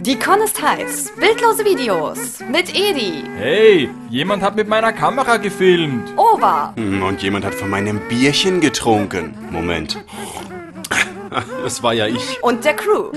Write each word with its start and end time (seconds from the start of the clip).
Die 0.00 0.16
Con 0.18 0.40
ist 0.40 0.60
heiß. 0.62 1.12
Bildlose 1.16 1.64
Videos 1.64 2.40
mit 2.50 2.74
Edi, 2.74 3.24
Hey, 3.36 3.90
jemand 4.10 4.42
hat 4.42 4.54
mit 4.56 4.68
meiner 4.68 4.92
Kamera 4.92 5.36
gefilmt. 5.38 6.12
Ova, 6.16 6.72
Hm, 6.76 7.02
Und 7.02 7.22
jemand 7.22 7.44
hat 7.44 7.54
von 7.54 7.68
meinem 7.70 8.00
Bierchen 8.08 8.60
getrunken. 8.60 9.34
Moment. 9.50 9.98
Das 11.62 11.82
war 11.82 11.92
ja 11.92 12.06
ich. 12.06 12.42
und 12.42 12.64
der 12.64 12.74
Crew. 12.74 13.10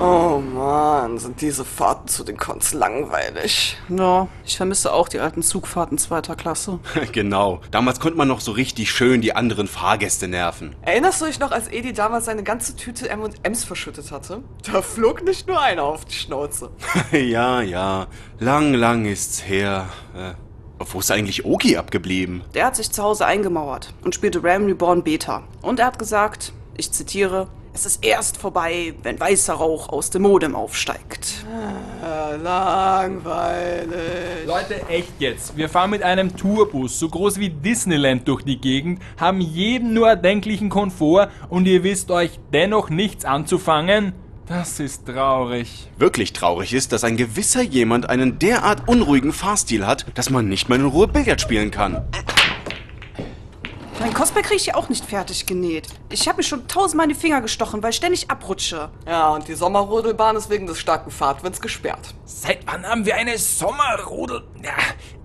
Oh 0.00 0.40
Mann, 0.40 1.18
sind 1.18 1.40
diese 1.40 1.64
Fahrten 1.64 2.06
zu 2.06 2.22
den 2.22 2.36
Cons 2.36 2.72
langweilig. 2.72 3.76
Ja, 3.88 4.28
ich 4.44 4.56
vermisse 4.56 4.92
auch 4.92 5.08
die 5.08 5.18
alten 5.18 5.42
Zugfahrten 5.42 5.98
zweiter 5.98 6.36
Klasse. 6.36 6.78
Genau. 7.12 7.60
Damals 7.70 7.98
konnte 7.98 8.16
man 8.16 8.28
noch 8.28 8.40
so 8.40 8.52
richtig 8.52 8.90
schön 8.90 9.20
die 9.20 9.34
anderen 9.34 9.66
Fahrgäste 9.66 10.28
nerven. 10.28 10.76
Erinnerst 10.82 11.20
du 11.20 11.26
dich 11.26 11.40
noch, 11.40 11.50
als 11.50 11.68
Edi 11.72 11.92
damals 11.92 12.26
seine 12.26 12.44
ganze 12.44 12.76
Tüte 12.76 13.08
M&M's 13.08 13.64
verschüttet 13.64 14.12
hatte? 14.12 14.42
Da 14.70 14.82
flog 14.82 15.24
nicht 15.24 15.48
nur 15.48 15.60
einer 15.60 15.82
auf 15.82 16.04
die 16.04 16.14
Schnauze. 16.14 16.70
ja, 17.12 17.60
ja. 17.62 18.06
Lang, 18.38 18.74
lang 18.74 19.06
ist's 19.06 19.42
her. 19.46 19.88
Äh, 20.14 20.34
wo 20.78 21.00
ist 21.00 21.10
eigentlich 21.10 21.44
Oki 21.44 21.76
abgeblieben? 21.76 22.44
Der 22.54 22.66
hat 22.66 22.76
sich 22.76 22.92
zu 22.92 23.02
Hause 23.02 23.26
eingemauert 23.26 23.92
und 24.04 24.14
spielte 24.14 24.44
Ram 24.44 24.66
Reborn 24.66 25.02
Beta. 25.02 25.42
Und 25.60 25.80
er 25.80 25.86
hat 25.86 25.98
gesagt, 25.98 26.52
ich 26.76 26.92
zitiere, 26.92 27.48
es 27.78 27.86
ist 27.86 28.04
erst 28.04 28.36
vorbei, 28.38 28.92
wenn 29.04 29.20
weißer 29.20 29.54
Rauch 29.54 29.88
aus 29.88 30.10
dem 30.10 30.22
Modem 30.22 30.56
aufsteigt. 30.56 31.44
Äh, 32.02 32.36
langweilig. 32.36 33.94
Leute, 34.46 34.88
echt 34.88 35.12
jetzt. 35.20 35.56
Wir 35.56 35.68
fahren 35.68 35.90
mit 35.90 36.02
einem 36.02 36.36
Tourbus, 36.36 36.98
so 36.98 37.08
groß 37.08 37.38
wie 37.38 37.50
Disneyland 37.50 38.26
durch 38.26 38.42
die 38.42 38.60
Gegend, 38.60 39.00
haben 39.16 39.40
jeden 39.40 39.94
nur 39.94 40.08
erdenklichen 40.08 40.70
Komfort 40.70 41.28
und 41.48 41.66
ihr 41.66 41.84
wisst 41.84 42.10
euch 42.10 42.40
dennoch 42.52 42.90
nichts 42.90 43.24
anzufangen? 43.24 44.12
Das 44.46 44.80
ist 44.80 45.06
traurig. 45.06 45.88
Wirklich 45.98 46.32
traurig 46.32 46.72
ist, 46.72 46.92
dass 46.92 47.04
ein 47.04 47.16
gewisser 47.16 47.62
jemand 47.62 48.08
einen 48.08 48.40
derart 48.40 48.88
unruhigen 48.88 49.32
Fahrstil 49.32 49.86
hat, 49.86 50.06
dass 50.14 50.30
man 50.30 50.48
nicht 50.48 50.68
mal 50.68 50.80
in 50.80 50.86
Ruhe 50.86 51.06
Billard 51.06 51.40
spielen 51.40 51.70
kann. 51.70 52.02
Mein 54.00 54.14
Cosplay 54.14 54.42
kriege 54.42 54.56
ich 54.56 54.66
ja 54.66 54.74
auch 54.76 54.88
nicht 54.88 55.04
fertig 55.04 55.44
genäht. 55.44 55.88
Ich 56.08 56.28
habe 56.28 56.36
mir 56.36 56.44
schon 56.44 56.68
tausendmal 56.68 57.08
in 57.08 57.14
die 57.14 57.18
Finger 57.20 57.40
gestochen, 57.40 57.82
weil 57.82 57.90
ich 57.90 57.96
ständig 57.96 58.30
abrutsche. 58.30 58.90
Ja, 59.06 59.30
und 59.30 59.48
die 59.48 59.54
Sommerrodelbahn 59.54 60.36
ist 60.36 60.50
wegen 60.50 60.68
des 60.68 60.78
starken 60.78 61.10
Fahrtwinds 61.10 61.60
gesperrt. 61.60 62.14
Seit 62.24 62.64
wann 62.66 62.86
haben 62.86 63.04
wir 63.04 63.16
eine 63.16 63.36
Sommerrodel? 63.38 64.44
Ja, 64.62 64.76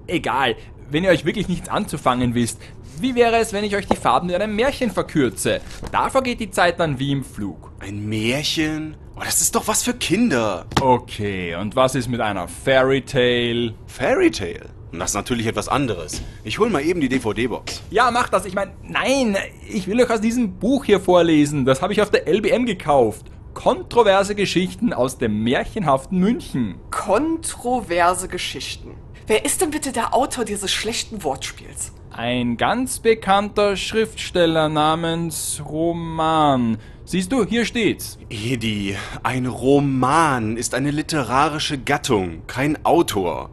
egal. 0.07 0.55
Wenn 0.89 1.03
ihr 1.03 1.11
euch 1.11 1.23
wirklich 1.23 1.47
nichts 1.47 1.69
anzufangen 1.69 2.33
wisst, 2.33 2.59
wie 2.99 3.13
wäre 3.13 3.37
es, 3.37 3.53
wenn 3.53 3.63
ich 3.63 3.75
euch 3.75 3.87
die 3.87 3.95
Farben 3.95 4.29
in 4.29 4.41
einem 4.41 4.55
Märchen 4.55 4.89
verkürze? 4.89 5.61
Da 5.91 6.09
vergeht 6.09 6.39
die 6.39 6.49
Zeit 6.49 6.79
dann 6.79 6.97
wie 6.97 7.11
im 7.11 7.23
Flug. 7.23 7.71
Ein 7.79 8.07
Märchen? 8.07 8.97
Oh, 9.15 9.21
das 9.23 9.41
ist 9.41 9.53
doch 9.55 9.67
was 9.67 9.83
für 9.83 9.93
Kinder. 9.93 10.65
Okay, 10.81 11.55
und 11.55 11.75
was 11.75 11.93
ist 11.93 12.07
mit 12.07 12.21
einer 12.21 12.47
Fairy 12.47 13.01
Tale? 13.01 13.75
Fairy 13.85 14.31
Tale. 14.31 14.69
Und 14.93 14.99
das 14.99 15.09
ist 15.09 15.15
natürlich 15.15 15.47
etwas 15.47 15.67
anderes. 15.67 16.21
Ich 16.43 16.59
hol 16.59 16.69
mal 16.69 16.83
eben 16.83 17.01
die 17.01 17.09
DVD-Box. 17.09 17.81
Ja, 17.89 18.11
mach 18.11 18.29
das. 18.29 18.45
Ich 18.45 18.53
meine, 18.53 18.73
nein, 18.83 19.35
ich 19.67 19.87
will 19.87 19.99
euch 19.99 20.09
aus 20.11 20.21
diesem 20.21 20.59
Buch 20.59 20.85
hier 20.85 20.99
vorlesen. 20.99 21.65
Das 21.65 21.81
habe 21.81 21.93
ich 21.93 22.01
auf 22.03 22.11
der 22.11 22.27
LBM 22.27 22.67
gekauft. 22.67 23.25
Kontroverse 23.55 24.35
Geschichten 24.35 24.93
aus 24.93 25.17
dem 25.17 25.43
märchenhaften 25.43 26.19
München. 26.19 26.75
Kontroverse 26.91 28.27
Geschichten. 28.27 28.91
Wer 29.25 29.45
ist 29.45 29.61
denn 29.61 29.71
bitte 29.71 29.93
der 29.93 30.13
Autor 30.13 30.45
dieses 30.45 30.71
schlechten 30.71 31.23
Wortspiels? 31.23 31.91
Ein 32.11 32.57
ganz 32.57 32.99
bekannter 32.99 33.75
Schriftsteller 33.75 34.69
namens 34.69 35.63
Roman. 35.65 36.77
Siehst 37.05 37.31
du, 37.31 37.43
hier 37.43 37.65
steht's. 37.65 38.19
Edi, 38.29 38.95
ein 39.23 39.47
Roman 39.47 40.55
ist 40.55 40.75
eine 40.75 40.91
literarische 40.91 41.79
Gattung, 41.79 42.43
kein 42.45 42.85
Autor. 42.85 43.49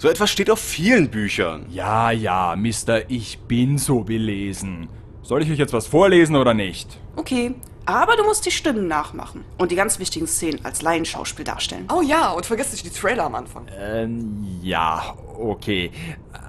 So 0.00 0.08
etwas 0.08 0.30
steht 0.30 0.48
auf 0.48 0.60
vielen 0.60 1.10
Büchern. 1.10 1.66
Ja, 1.68 2.10
ja, 2.10 2.56
Mister, 2.56 3.10
ich 3.10 3.38
bin 3.40 3.76
so 3.76 4.00
belesen. 4.00 4.88
Soll 5.20 5.42
ich 5.42 5.50
euch 5.50 5.58
jetzt 5.58 5.74
was 5.74 5.86
vorlesen 5.86 6.36
oder 6.36 6.54
nicht? 6.54 6.98
Okay, 7.16 7.54
aber 7.86 8.16
du 8.16 8.24
musst 8.24 8.46
die 8.46 8.50
Stimmen 8.50 8.86
nachmachen 8.88 9.44
und 9.58 9.70
die 9.70 9.76
ganz 9.76 9.98
wichtigen 9.98 10.26
Szenen 10.26 10.64
als 10.64 10.82
Laienschauspiel 10.82 11.44
darstellen. 11.44 11.88
Oh 11.92 12.02
ja, 12.02 12.30
und 12.30 12.46
vergiss 12.46 12.72
nicht 12.72 12.84
die 12.84 12.90
Trailer 12.90 13.24
am 13.24 13.34
Anfang. 13.34 13.66
Ähm, 13.78 14.44
ja, 14.62 15.14
okay. 15.38 15.90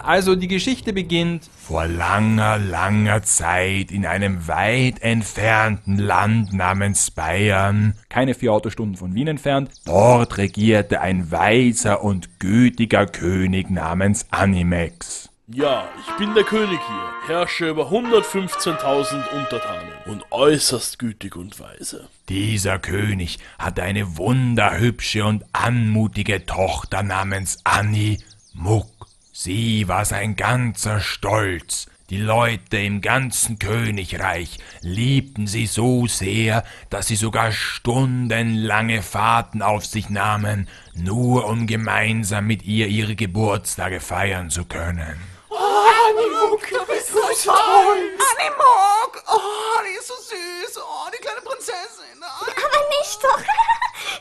Also 0.04 0.36
die 0.36 0.48
Geschichte 0.48 0.94
beginnt. 0.94 1.50
Vor 1.58 1.88
langer, 1.88 2.58
langer 2.58 3.22
Zeit 3.24 3.92
in 3.92 4.06
einem 4.06 4.48
weit 4.48 5.02
entfernten 5.02 5.98
Land 5.98 6.54
namens 6.54 7.12
Bayern, 7.12 7.96
Keine 8.10 8.34
vier 8.34 8.52
Autostunden 8.54 8.98
von 8.98 9.14
Wien 9.14 9.28
entfernt. 9.28 9.72
dort 9.86 10.38
regierte 10.38 11.02
ein 11.02 11.32
weiser 11.32 12.04
und 12.04 12.40
gütiger 12.40 13.06
König 13.06 13.70
namens 13.70 14.26
Animex. 14.32 15.31
Ja, 15.54 15.90
ich 16.00 16.16
bin 16.16 16.34
der 16.34 16.46
König 16.46 16.80
hier, 16.88 17.36
herrsche 17.36 17.70
über 17.70 17.90
115.000 17.90 19.28
Untertanen 19.34 19.92
und 20.06 20.24
äußerst 20.32 20.98
gütig 20.98 21.36
und 21.36 21.60
weise. 21.60 22.08
Dieser 22.30 22.80
König 22.80 23.38
hatte 23.60 23.84
eine 23.84 24.18
wunderhübsche 24.18 25.26
und 25.26 25.44
anmutige 25.52 26.46
Tochter 26.46 27.04
namens 27.04 27.58
Annie 27.66 28.20
Muck. 28.54 28.88
Sie 29.34 29.90
war 29.90 30.06
sein 30.06 30.38
ganzer 30.38 31.02
Stolz. 31.02 31.88
Die 32.10 32.18
Leute 32.18 32.78
im 32.78 33.02
ganzen 33.02 33.60
Königreich 33.60 34.58
liebten 34.82 35.48
sie 35.48 35.66
so 35.66 36.08
sehr, 36.08 36.64
dass 36.90 37.08
sie 37.08 37.16
sogar 37.18 37.52
stundenlange 37.52 39.02
Fahrten 39.02 39.62
auf 39.62 39.86
sich 39.86 40.10
nahmen, 40.10 40.70
nur 40.94 41.48
um 41.48 41.68
gemeinsam 41.68 42.48
mit 42.48 42.64
ihr 42.64 42.88
ihre 42.88 43.16
Geburtstage 43.16 44.00
feiern 44.00 44.50
zu 44.50 44.64
können. 44.64 45.31
Animuk, 45.72 46.68
du 46.70 46.86
bist 46.86 47.08
so 47.08 47.52
toll. 47.52 48.18
Animog! 48.38 49.24
Oh, 49.28 49.82
die 49.84 49.98
ist 49.98 50.08
so 50.08 50.16
süß! 50.16 50.78
Oh, 50.78 51.10
die 51.14 51.22
kleine 51.22 51.42
Prinzessin! 51.42 52.22
Aber 52.22 53.00
nicht 53.00 53.24
doch. 53.24 53.40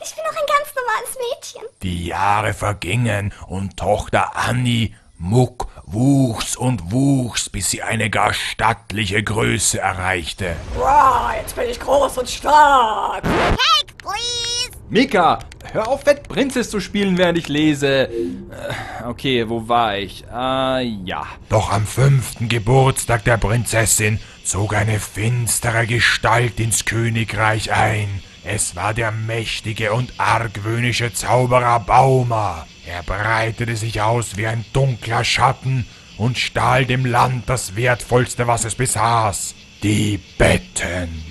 Ich 0.03 0.15
bin 0.15 0.23
doch 0.23 0.35
ein 0.35 0.47
ganz 0.47 0.73
normales 0.75 1.17
Mädchen. 1.17 1.63
Die 1.83 2.05
Jahre 2.05 2.53
vergingen 2.53 3.33
und 3.47 3.77
Tochter 3.77 4.35
Annie 4.35 4.93
Muck 5.17 5.67
wuchs 5.85 6.55
und 6.55 6.91
wuchs, 6.91 7.49
bis 7.49 7.69
sie 7.69 7.83
eine 7.83 8.09
gar 8.09 8.33
stattliche 8.33 9.21
Größe 9.23 9.79
erreichte. 9.79 10.55
Wow, 10.75 11.31
jetzt 11.35 11.55
bin 11.55 11.69
ich 11.69 11.79
groß 11.79 12.17
und 12.17 12.29
stark. 12.29 13.23
Cake, 13.23 13.93
please. 13.99 14.80
Mika, 14.93 15.39
hör 15.71 15.87
auf, 15.87 16.03
Fett 16.03 16.27
Prinzess 16.27 16.69
zu 16.69 16.81
spielen, 16.81 17.17
während 17.17 17.37
ich 17.37 17.47
lese. 17.47 18.09
Äh, 18.09 19.05
okay, 19.07 19.47
wo 19.47 19.69
war 19.69 19.97
ich? 19.97 20.25
Äh, 20.25 20.83
ja. 21.05 21.25
Doch 21.47 21.71
am 21.71 21.87
fünften 21.87 22.49
Geburtstag 22.49 23.23
der 23.23 23.37
Prinzessin 23.37 24.19
zog 24.43 24.75
eine 24.75 24.99
finstere 24.99 25.87
Gestalt 25.87 26.59
ins 26.59 26.83
Königreich 26.83 27.71
ein. 27.71 28.21
Es 28.43 28.75
war 28.75 28.93
der 28.93 29.13
mächtige 29.13 29.93
und 29.93 30.11
argwöhnische 30.17 31.13
Zauberer 31.13 31.79
Bauma. 31.79 32.67
Er 32.85 33.01
breitete 33.03 33.77
sich 33.77 34.01
aus 34.01 34.35
wie 34.35 34.47
ein 34.47 34.65
dunkler 34.73 35.23
Schatten 35.23 35.87
und 36.17 36.37
stahl 36.37 36.85
dem 36.85 37.05
Land 37.05 37.47
das 37.47 37.77
Wertvollste, 37.77 38.45
was 38.45 38.65
es 38.65 38.75
besaß. 38.75 39.55
Die 39.83 40.19
Betten. 40.37 41.23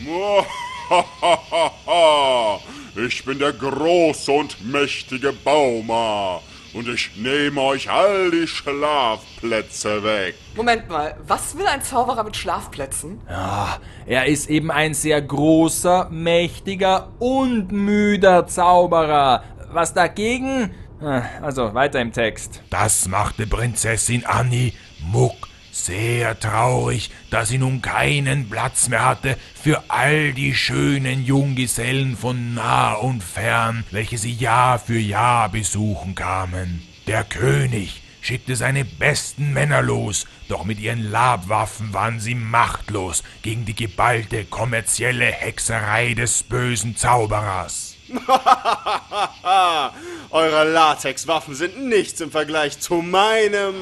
Ich 2.96 3.24
bin 3.24 3.38
der 3.38 3.52
große 3.52 4.32
und 4.32 4.56
mächtige 4.70 5.32
Bauma 5.32 6.40
und 6.74 6.88
ich 6.88 7.10
nehme 7.16 7.60
euch 7.60 7.90
all 7.90 8.30
die 8.30 8.46
Schlafplätze 8.46 10.02
weg. 10.02 10.34
Moment 10.56 10.88
mal, 10.88 11.16
was 11.26 11.56
will 11.56 11.66
ein 11.66 11.82
Zauberer 11.82 12.24
mit 12.24 12.36
Schlafplätzen? 12.36 13.20
Ah, 13.28 13.76
er 14.06 14.26
ist 14.26 14.48
eben 14.50 14.70
ein 14.70 14.94
sehr 14.94 15.20
großer, 15.22 16.08
mächtiger 16.10 17.10
und 17.18 17.70
müder 17.72 18.46
Zauberer. 18.46 19.44
Was 19.72 19.94
dagegen? 19.94 20.74
Ah, 21.00 21.22
Also, 21.42 21.74
weiter 21.74 22.00
im 22.00 22.12
Text. 22.12 22.62
Das 22.70 23.08
machte 23.08 23.46
Prinzessin 23.46 24.24
Annie 24.26 24.72
Muck 25.00 25.48
sehr 25.72 26.38
traurig, 26.38 27.10
da 27.30 27.44
sie 27.44 27.58
nun 27.58 27.82
keinen 27.82 28.48
Platz 28.48 28.88
mehr 28.88 29.04
hatte 29.04 29.36
für 29.54 29.84
all 29.88 30.32
die 30.32 30.54
schönen 30.54 31.24
Junggesellen 31.24 32.16
von 32.16 32.54
nah 32.54 32.94
und 32.94 33.22
fern, 33.22 33.84
welche 33.90 34.18
sie 34.18 34.32
Jahr 34.32 34.78
für 34.78 34.98
Jahr 34.98 35.48
besuchen 35.48 36.14
kamen. 36.14 36.82
Der 37.06 37.24
König 37.24 38.02
schickte 38.20 38.56
seine 38.56 38.84
besten 38.84 39.52
Männer 39.52 39.82
los, 39.82 40.26
doch 40.48 40.64
mit 40.64 40.78
ihren 40.78 41.10
Labwaffen 41.10 41.92
waren 41.92 42.20
sie 42.20 42.34
machtlos 42.34 43.22
gegen 43.42 43.64
die 43.64 43.74
geballte 43.74 44.44
kommerzielle 44.44 45.26
Hexerei 45.26 46.14
des 46.14 46.42
bösen 46.42 46.96
Zauberers. 46.96 47.89
Eure 50.30 50.70
Latexwaffen 50.70 51.54
sind 51.54 51.88
nichts 51.88 52.20
im 52.20 52.30
Vergleich 52.30 52.80
zu 52.80 52.96
meinem. 52.96 53.74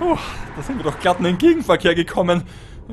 Oh, 0.00 0.18
da 0.56 0.62
sind 0.62 0.78
wir 0.78 0.84
doch 0.84 0.98
glatt 1.00 1.18
in 1.18 1.24
den 1.24 1.38
Gegenverkehr 1.38 1.94
gekommen. 1.94 2.44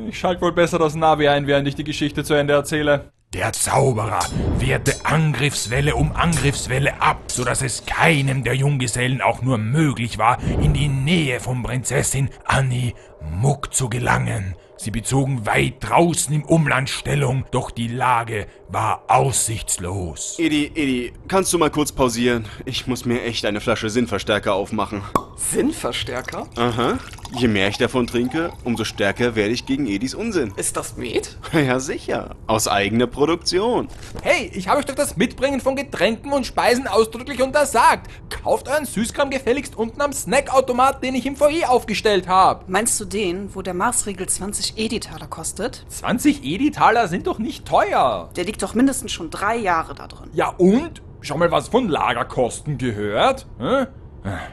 Ich 0.08 0.18
schalte 0.18 0.42
wohl 0.42 0.54
besser 0.54 0.80
das 0.80 0.96
Navi 0.96 1.28
ein, 1.28 1.46
während 1.46 1.68
ich 1.68 1.76
die 1.76 1.84
Geschichte 1.84 2.24
zu 2.24 2.34
Ende 2.34 2.54
erzähle. 2.54 3.12
Der 3.34 3.52
Zauberer 3.52 4.20
wehrte 4.60 5.06
Angriffswelle 5.06 5.96
um 5.96 6.16
Angriffswelle 6.16 7.02
ab, 7.02 7.24
so 7.28 7.44
dass 7.44 7.64
es 7.64 7.86
keinem 7.86 8.44
der 8.44 8.56
Junggesellen 8.56 9.22
auch 9.22 9.42
nur 9.42 9.58
möglich 9.58 10.20
war, 10.20 10.38
in 10.62 10.74
die 10.74 10.88
Nähe 10.88 11.40
von 11.40 11.64
Prinzessin 11.64 12.30
Annie 12.46 12.94
Muck 13.22 13.74
zu 13.74 13.90
gelangen. 13.90 14.56
Sie 14.78 14.92
bezogen 14.92 15.46
weit 15.46 15.76
draußen 15.80 16.34
im 16.34 16.44
Umland 16.44 16.90
Stellung, 16.90 17.46
doch 17.52 17.72
die 17.72 17.88
Lage 17.88 18.48
war 18.68 19.04
aussichtslos. 19.08 20.36
Edi, 20.40 20.72
Edi, 20.74 21.14
kannst 21.28 21.54
du 21.54 21.58
mal 21.60 21.70
kurz 21.70 21.92
pausieren? 21.92 22.46
Ich 22.66 22.88
muss 22.88 23.06
mir 23.06 23.22
echt 23.24 23.46
eine 23.46 23.62
Flasche 23.62 23.90
Sinnverstärker 23.90 24.54
aufmachen. 24.54 25.04
Sinnverstärker? 25.36 26.48
Aha. 26.56 26.98
Je 27.36 27.48
mehr 27.48 27.68
ich 27.68 27.78
davon 27.78 28.06
trinke, 28.08 28.52
umso 28.64 28.84
stärker 28.84 29.36
werde 29.36 29.54
ich 29.54 29.66
gegen 29.66 29.88
Edis 29.88 30.14
Unsinn. 30.14 30.54
Ist 30.56 30.76
das 30.78 30.98
Met? 30.98 31.38
Ja, 31.54 31.80
sicher. 31.80 32.36
Aus 32.48 32.68
eigener 32.68 33.08
Produktion. 33.08 33.88
Hey, 34.22 34.52
ich 34.54 34.68
habe 34.68 34.80
euch 34.80 34.86
doch 34.86 34.96
das 34.96 35.18
Mitbringen 35.18 35.62
von 35.62 35.76
Getränken 35.76 36.32
und 36.32 36.46
Speisen 36.46 36.88
ausdrücklich 36.88 37.42
untersagt. 37.42 38.10
Kauft 38.30 38.68
euren 38.68 38.86
Süßkram 38.86 39.30
gefälligst 39.30 39.76
unten 39.76 40.02
am 40.02 40.14
Snackautomat, 40.14 41.04
den 41.04 41.16
ich 41.16 41.26
im 41.26 41.36
Foyer 41.36 41.70
aufgestellt 41.70 42.28
habe. 42.28 42.66
Meinst 42.68 43.00
du 43.00 43.06
den, 43.06 43.54
wo 43.56 43.62
der 43.62 43.74
Maßregel 43.74 44.28
20 44.28 44.63
Editaler 44.72 45.28
kostet? 45.28 45.86
20 45.90 46.44
Editaler 46.44 47.08
sind 47.08 47.28
doch 47.28 47.40
nicht 47.40 47.66
teuer. 47.66 48.30
Der 48.36 48.46
liegt 48.46 48.64
doch 48.64 48.74
mindestens 48.74 49.12
schon 49.12 49.30
drei 49.30 49.58
Jahre 49.58 49.96
da 49.96 50.08
drin. 50.08 50.30
Ja 50.34 50.50
und? 50.58 51.02
Schon 51.22 51.40
mal 51.40 51.52
was 51.52 51.70
von 51.70 51.88
Lagerkosten 51.88 52.78
gehört? 52.78 53.46
Hä? 53.60 53.88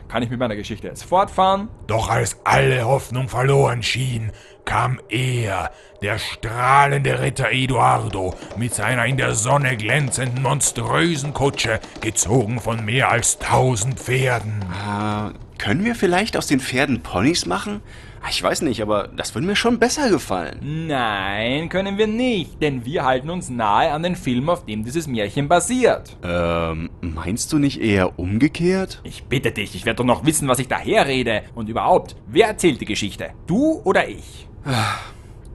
Kann 0.09 0.23
ich 0.23 0.31
mit 0.31 0.41
meiner 0.41 0.57
Geschichte 0.57 0.89
jetzt 0.89 1.05
fortfahren? 1.05 1.69
Doch 1.87 2.09
als 2.11 2.39
alle 2.43 2.85
Hoffnung 2.85 3.29
verloren 3.29 3.85
schien, 3.85 4.33
kam 4.65 5.01
er, 5.09 5.71
der 6.03 6.19
strahlende 6.19 7.21
Ritter 7.21 7.51
Eduardo, 7.51 8.35
mit 8.57 8.75
seiner 8.75 9.07
in 9.07 9.17
der 9.17 9.35
Sonne 9.35 9.77
glänzenden 9.77 10.43
monströsen 10.43 11.35
Kutsche, 11.35 11.79
gezogen 12.01 12.61
von 12.61 12.85
mehr 12.85 13.11
als 13.11 13.39
tausend 13.39 14.01
Pferden. 14.01 14.63
Äh, 14.63 15.31
können 15.61 15.85
wir 15.85 15.95
vielleicht 15.95 16.37
aus 16.37 16.47
den 16.47 16.59
Pferden 16.61 17.03
Ponys 17.03 17.45
machen? 17.47 17.83
Ah, 18.23 18.29
Ich 18.31 18.43
weiß 18.43 18.63
nicht, 18.63 18.81
aber 18.83 19.09
das 19.17 19.35
würde 19.35 19.47
mir 19.47 19.57
schon 19.57 19.79
besser 19.79 20.11
gefallen. 20.11 20.87
Nein, 20.87 21.69
können 21.69 21.99
wir 21.99 22.07
nicht, 22.07 22.61
denn 22.63 22.85
wir 22.85 23.05
halten 23.05 23.31
uns 23.31 23.49
nahe 23.51 23.91
an 23.93 24.03
den 24.03 24.17
Film, 24.17 24.49
auf 24.49 24.65
dem 24.65 24.85
dieses 24.85 25.07
Märchen 25.07 25.49
basiert. 25.49 26.17
Ähm, 26.23 26.91
meinst 27.01 27.53
du 27.53 27.59
nicht 27.59 27.81
eher 27.81 28.19
umgekehrt? 28.19 29.01
Ich 29.05 29.25
bitte 29.25 29.53
dich, 29.53 29.75
ich 29.75 29.85
werde 29.87 29.99
doch 29.99 30.05
noch 30.05 30.25
wissen, 30.27 30.49
was 30.49 30.59
ich 30.59 30.69
daher 30.69 31.07
rede. 31.07 31.43
Und 31.55 31.69
überhaupt, 31.69 32.17
wer 32.27 32.49
erzählt 32.49 32.81
die 32.81 32.87
Geschichte? 32.87 33.31
Du 33.47 33.81
oder 33.85 34.09
ich? 34.09 34.47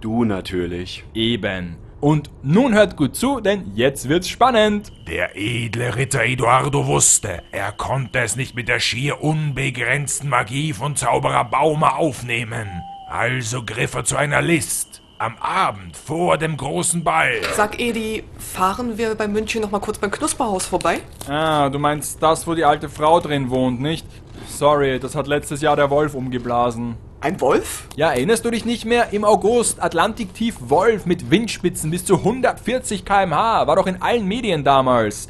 Du 0.02 0.24
natürlich. 0.26 1.04
Eben. 1.14 1.78
Und 2.06 2.30
nun 2.44 2.76
hört 2.76 2.98
gut 2.98 3.16
zu, 3.16 3.40
denn 3.40 3.72
jetzt 3.74 4.08
wird's 4.08 4.30
spannend. 4.30 4.92
Der 5.08 5.36
edle 5.36 5.96
Ritter 5.96 6.24
Eduardo 6.24 6.86
wusste, 6.86 7.42
er 7.52 7.72
konnte 7.72 8.20
es 8.20 8.36
nicht 8.36 8.54
mit 8.54 8.68
der 8.68 8.80
schier 8.80 9.24
unbegrenzten 9.24 10.30
Magie 10.30 10.72
von 10.74 10.96
Zauberer 10.96 11.46
Baumer 11.46 11.98
aufnehmen. 11.98 12.70
Also 13.10 13.64
griff 13.66 13.96
er 13.96 14.04
zu 14.04 14.18
einer 14.18 14.44
List. 14.44 15.02
Am 15.18 15.36
Abend 15.40 15.98
vor 15.98 16.38
dem 16.38 16.58
großen 16.58 17.04
Ball. 17.04 17.42
Sag 17.56 17.80
Edi, 17.80 18.24
fahren 18.38 19.00
wir 19.00 19.16
bei 19.16 19.28
München 19.28 19.64
noch 19.64 19.72
mal 19.72 19.80
kurz 19.80 19.98
beim 19.98 20.12
Knusperhaus 20.12 20.68
vorbei? 20.68 21.00
Ah, 21.28 21.70
du 21.70 21.80
meinst 21.80 22.22
das, 22.22 22.46
wo 22.46 22.54
die 22.54 22.66
alte 22.66 22.88
Frau 22.88 23.20
drin 23.20 23.50
wohnt, 23.50 23.82
nicht? 23.82 24.06
Sorry, 24.48 25.00
das 25.00 25.16
hat 25.16 25.26
letztes 25.26 25.60
Jahr 25.62 25.76
der 25.76 25.90
Wolf 25.90 26.14
umgeblasen. 26.14 26.98
Ein 27.26 27.42
Wolf? 27.42 27.88
Ja, 27.96 28.12
erinnerst 28.12 28.46
du 28.46 28.52
dich 28.52 28.66
nicht 28.66 28.86
mehr? 28.86 29.12
Im 29.12 29.24
August, 29.24 29.82
Atlantiktief 29.82 30.58
Wolf 30.60 31.08
mit 31.08 31.32
Windspitzen 31.32 31.90
bis 31.90 32.06
zu 32.06 32.18
140 32.18 33.04
km/h. 33.04 33.66
War 33.66 33.76
doch 33.76 33.88
in 33.88 34.00
allen 34.00 34.28
Medien 34.28 34.64
damals. 34.64 35.28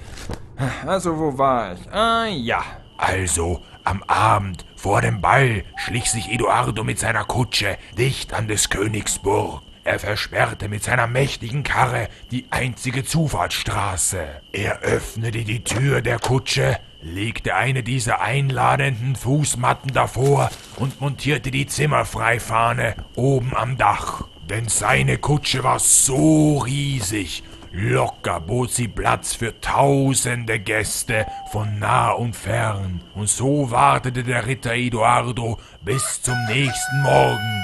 Also, 0.85 1.17
wo 1.17 1.37
war 1.37 1.71
ich? 1.71 1.89
Ah, 1.93 2.25
ja. 2.25 2.61
Also, 2.97 3.61
am 3.85 4.03
Abend 4.07 4.65
vor 4.75 4.99
dem 4.99 5.21
Ball 5.21 5.63
schlich 5.77 6.11
sich 6.11 6.29
Eduardo 6.29 6.83
mit 6.83 6.99
seiner 6.99 7.23
Kutsche 7.23 7.77
dicht 7.97 8.33
an 8.33 8.49
des 8.49 8.69
Königs 8.69 9.19
Burg. 9.19 9.61
Er 9.85 9.97
versperrte 9.97 10.67
mit 10.67 10.83
seiner 10.83 11.07
mächtigen 11.07 11.63
Karre 11.63 12.09
die 12.29 12.47
einzige 12.49 13.05
Zufahrtsstraße. 13.05 14.19
Er 14.51 14.79
öffnete 14.79 15.45
die 15.45 15.63
Tür 15.63 16.01
der 16.01 16.19
Kutsche, 16.19 16.77
legte 17.05 17.55
eine 17.55 17.83
dieser 17.83 18.21
einladenden 18.21 19.15
Fußmatten 19.15 19.93
davor 19.93 20.49
und 20.77 20.99
montierte 20.99 21.51
die 21.51 21.67
Zimmerfreifahne 21.67 22.95
oben 23.15 23.55
am 23.55 23.77
Dach. 23.77 24.27
Denn 24.49 24.67
seine 24.67 25.17
Kutsche 25.17 25.63
war 25.63 25.79
so 25.79 26.57
riesig, 26.59 27.43
locker 27.71 28.39
bot 28.39 28.71
sie 28.71 28.87
Platz 28.87 29.35
für 29.35 29.59
tausende 29.61 30.59
Gäste 30.59 31.27
von 31.51 31.79
nah 31.79 32.11
und 32.11 32.35
fern. 32.35 33.01
Und 33.13 33.29
so 33.29 33.69
wartete 33.69 34.23
der 34.23 34.47
Ritter 34.47 34.73
Eduardo 34.73 35.59
bis 35.81 36.21
zum 36.21 36.37
nächsten 36.47 37.01
Morgen. 37.03 37.61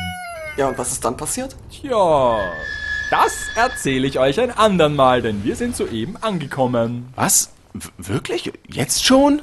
Ja, 0.58 0.68
und 0.68 0.78
was 0.78 0.92
ist 0.92 1.04
dann 1.04 1.18
passiert? 1.18 1.56
Tja, 1.72 2.40
das 3.10 3.34
erzähle 3.56 4.08
ich 4.08 4.20
euch 4.20 4.40
ein 4.40 4.52
andern 4.52 4.96
Mal, 4.96 5.22
denn 5.22 5.44
wir 5.44 5.56
sind 5.56 5.76
soeben 5.76 6.18
angekommen. 6.18 7.12
Was? 7.16 7.52
Wirklich? 7.98 8.52
Jetzt 8.68 9.06
schon? 9.06 9.42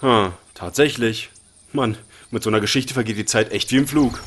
Hm, 0.00 0.32
tatsächlich. 0.54 1.30
Mann, 1.72 1.96
mit 2.30 2.42
so 2.42 2.50
einer 2.50 2.60
Geschichte 2.60 2.94
vergeht 2.94 3.16
die 3.16 3.24
Zeit 3.24 3.52
echt 3.52 3.70
wie 3.72 3.76
im 3.76 3.86
Flug. 3.86 4.20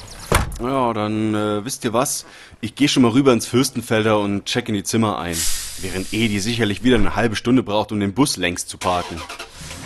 Ja, 0.62 0.92
dann 0.94 1.36
äh, 1.36 1.63
wisst 1.65 1.86
ihr 1.86 1.94
was? 1.94 2.25
Ich 2.62 2.74
gehe 2.75 2.88
schon 2.88 3.04
mal 3.04 3.12
rüber 3.12 3.31
ins 3.31 3.45
Fürstenfelder 3.45 4.19
und 4.19 4.45
check 4.45 4.68
in 4.69 4.74
die 4.74 4.83
Zimmer 4.83 5.19
ein. 5.19 5.38
Während 5.80 6.12
Edi 6.13 6.39
sicherlich 6.39 6.83
wieder 6.83 6.95
eine 6.95 7.15
halbe 7.15 7.36
Stunde 7.36 7.62
braucht, 7.62 7.92
um 7.92 8.00
den 8.00 8.13
Bus 8.13 8.38
längst 8.38 8.69
zu 8.69 8.77
parken. 8.77 9.21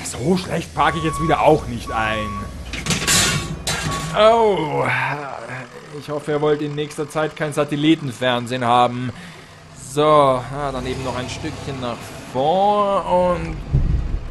So 0.06 0.38
schlecht 0.38 0.74
parke 0.74 1.00
ich 1.00 1.04
jetzt 1.04 1.22
wieder 1.22 1.42
auch 1.42 1.68
nicht 1.68 1.92
ein. 1.92 2.30
Oh, 4.18 4.86
ich 6.00 6.10
hoffe, 6.10 6.32
ihr 6.32 6.42
wollt 6.42 6.62
in 6.62 6.76
nächster 6.76 7.10
Zeit 7.10 7.36
kein 7.36 7.54
Satellitenfernsehen 7.54 8.64
haben. 8.64 9.12
So, 9.94 10.06
ah, 10.06 10.72
dann 10.72 10.88
eben 10.88 11.04
noch 11.04 11.18
ein 11.18 11.30
Stückchen 11.30 11.82
nach 11.82 11.98
vor 12.32 13.36
und... 13.36 13.58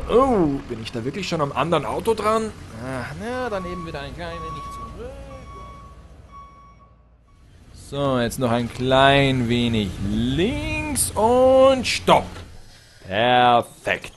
Oh, 0.08 0.58
bin 0.70 0.82
ich 0.82 0.90
da 0.90 1.04
wirklich 1.04 1.28
schon 1.28 1.42
am 1.42 1.52
anderen 1.52 1.84
Auto 1.84 2.14
dran? 2.14 2.50
Ach, 2.82 3.14
na, 3.20 3.50
dann 3.50 3.66
eben 3.70 3.86
wieder 3.86 4.00
ein 4.00 4.14
klein 4.14 4.38
wenig 4.38 4.62
zurück. 4.72 5.10
So, 7.74 8.18
jetzt 8.18 8.38
noch 8.38 8.50
ein 8.50 8.72
klein 8.72 9.50
wenig 9.50 9.90
links 10.08 11.10
und 11.10 11.86
stopp. 11.86 12.24
Perfekt. 13.06 14.14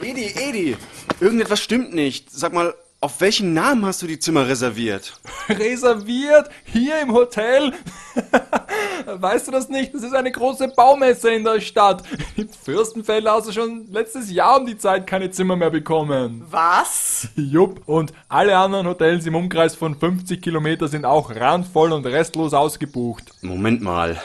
Edi, 0.00 0.26
Edi, 0.26 0.76
irgendetwas 1.18 1.60
stimmt 1.60 1.92
nicht. 1.92 2.30
Sag 2.30 2.52
mal, 2.52 2.72
auf 3.00 3.20
welchen 3.20 3.52
Namen 3.52 3.84
hast 3.84 4.00
du 4.00 4.06
die 4.06 4.20
Zimmer 4.20 4.46
reserviert? 4.46 5.12
reserviert 5.48 6.50
hier 6.66 7.00
im 7.00 7.12
Hotel. 7.12 7.72
weißt 9.06 9.48
du 9.48 9.52
das 9.52 9.68
nicht? 9.68 9.94
Das 9.94 10.02
ist 10.02 10.14
eine 10.14 10.30
große 10.30 10.68
Baumesse 10.68 11.30
in 11.30 11.44
der 11.44 11.60
Stadt. 11.60 12.02
In 12.36 12.48
Fürstenfelder 12.48 13.32
hast 13.32 13.48
du 13.48 13.52
schon 13.52 13.86
letztes 13.90 14.30
Jahr 14.30 14.60
um 14.60 14.66
die 14.66 14.78
Zeit 14.78 15.06
keine 15.06 15.30
Zimmer 15.30 15.56
mehr 15.56 15.70
bekommen. 15.70 16.44
Was? 16.50 17.28
Jupp. 17.36 17.82
Und 17.86 18.12
alle 18.28 18.56
anderen 18.56 18.86
Hotels 18.86 19.26
im 19.26 19.34
Umkreis 19.34 19.74
von 19.74 19.96
50 19.96 20.40
Kilometer 20.42 20.88
sind 20.88 21.04
auch 21.04 21.34
randvoll 21.34 21.92
und 21.92 22.06
restlos 22.06 22.54
ausgebucht. 22.54 23.24
Moment 23.42 23.82
mal. 23.82 24.20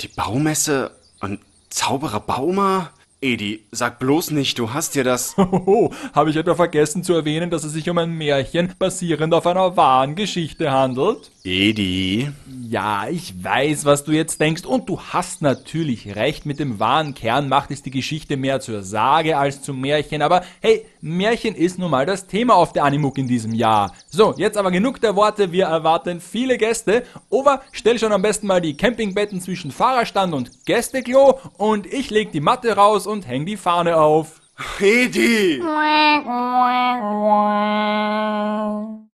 Die 0.00 0.08
Baumesse 0.08 0.90
und 1.20 1.40
Zauberer 1.70 2.20
Baumer? 2.20 2.90
Edi, 3.24 3.64
sag 3.70 4.00
bloß 4.00 4.32
nicht, 4.32 4.58
du 4.58 4.74
hast 4.74 4.94
dir 4.94 5.02
das. 5.02 5.34
Hoho, 5.38 5.90
habe 6.12 6.28
ich 6.28 6.36
etwa 6.36 6.54
vergessen 6.54 7.02
zu 7.02 7.14
erwähnen, 7.14 7.48
dass 7.48 7.64
es 7.64 7.72
sich 7.72 7.88
um 7.88 7.96
ein 7.96 8.10
Märchen 8.10 8.74
basierend 8.78 9.32
auf 9.32 9.46
einer 9.46 9.78
wahren 9.78 10.14
Geschichte 10.14 10.70
handelt? 10.70 11.30
Edi. 11.42 12.30
Ja, 12.68 13.06
ich 13.08 13.42
weiß, 13.42 13.84
was 13.86 14.04
du 14.04 14.12
jetzt 14.12 14.40
denkst 14.40 14.64
und 14.64 14.88
du 14.88 15.00
hast 15.00 15.40
natürlich 15.40 16.16
recht, 16.16 16.44
mit 16.44 16.58
dem 16.58 16.78
wahren 16.80 17.14
Kern 17.14 17.48
macht 17.48 17.70
es 17.70 17.82
die 17.82 17.90
Geschichte 17.90 18.36
mehr 18.36 18.60
zur 18.60 18.82
Sage 18.82 19.36
als 19.36 19.62
zum 19.62 19.80
Märchen, 19.80 20.22
aber 20.22 20.42
hey, 20.60 20.84
Märchen 21.02 21.54
ist 21.54 21.78
nun 21.78 21.90
mal 21.90 22.06
das 22.06 22.26
Thema 22.26 22.54
auf 22.54 22.72
der 22.72 22.84
Animuk 22.84 23.18
in 23.18 23.28
diesem 23.28 23.52
Jahr. 23.52 23.92
So, 24.08 24.34
jetzt 24.38 24.56
aber 24.56 24.70
genug 24.70 25.02
der 25.02 25.16
Worte, 25.16 25.52
wir 25.52 25.66
erwarten 25.66 26.20
viele 26.20 26.56
Gäste. 26.56 27.04
Over, 27.28 27.60
stell 27.72 27.98
schon 27.98 28.12
am 28.12 28.22
besten 28.22 28.46
mal 28.46 28.62
die 28.62 28.76
Campingbetten 28.76 29.42
zwischen 29.42 29.70
Fahrerstand 29.70 30.32
und 30.32 30.64
Gästeklo 30.64 31.40
und 31.58 31.86
ich 31.86 32.08
leg 32.08 32.32
die 32.32 32.40
Matte 32.40 32.74
raus 32.74 33.06
und 33.06 33.13
häng 33.22 33.46
die 33.46 33.56
Fahne 33.56 33.96
auf. 33.96 34.40
Edi! 34.80 35.60